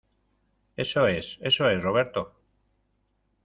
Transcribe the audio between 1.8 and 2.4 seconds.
Roberto.